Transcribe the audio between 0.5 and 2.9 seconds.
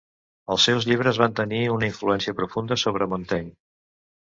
Els seus llibres van tenir una influència profunda